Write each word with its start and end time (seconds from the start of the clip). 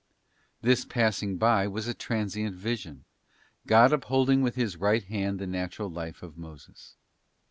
f 0.35 0.43
This 0.63 0.83
passing 0.83 1.37
by 1.37 1.67
was 1.67 1.87
a 1.87 1.93
transient 1.93 2.55
vision, 2.55 3.05
God 3.67 3.93
upholding 3.93 4.41
with 4.41 4.55
His 4.55 4.75
right 4.77 5.03
hand 5.03 5.37
the 5.37 5.45
natural 5.45 5.91
life 5.91 6.23
of 6.23 6.39
Moses. 6.39 6.95